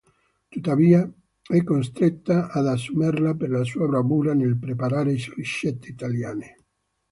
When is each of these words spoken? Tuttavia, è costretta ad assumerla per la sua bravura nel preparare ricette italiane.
Tuttavia, 0.49 1.07
è 1.47 1.63
costretta 1.63 2.49
ad 2.49 2.65
assumerla 2.65 3.35
per 3.35 3.49
la 3.51 3.63
sua 3.63 3.85
bravura 3.87 4.33
nel 4.33 4.57
preparare 4.57 5.13
ricette 5.35 5.89
italiane. 5.89 6.57